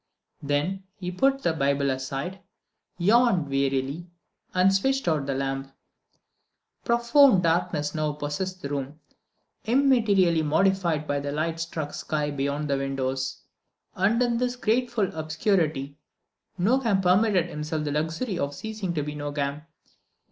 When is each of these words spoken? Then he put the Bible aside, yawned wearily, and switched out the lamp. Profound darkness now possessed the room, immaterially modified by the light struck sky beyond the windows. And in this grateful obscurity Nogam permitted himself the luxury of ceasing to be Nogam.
Then 0.41 0.85
he 0.95 1.11
put 1.11 1.43
the 1.43 1.53
Bible 1.53 1.91
aside, 1.91 2.39
yawned 2.97 3.43
wearily, 3.49 4.07
and 4.51 4.73
switched 4.73 5.07
out 5.07 5.27
the 5.27 5.35
lamp. 5.35 5.71
Profound 6.83 7.43
darkness 7.43 7.93
now 7.93 8.13
possessed 8.13 8.63
the 8.63 8.69
room, 8.69 8.99
immaterially 9.65 10.41
modified 10.41 11.05
by 11.05 11.19
the 11.19 11.31
light 11.31 11.59
struck 11.59 11.93
sky 11.93 12.31
beyond 12.31 12.67
the 12.67 12.79
windows. 12.79 13.43
And 13.95 14.19
in 14.23 14.39
this 14.39 14.55
grateful 14.55 15.15
obscurity 15.15 15.99
Nogam 16.59 17.03
permitted 17.03 17.45
himself 17.51 17.83
the 17.83 17.91
luxury 17.91 18.39
of 18.39 18.55
ceasing 18.55 18.95
to 18.95 19.03
be 19.03 19.13
Nogam. 19.13 19.67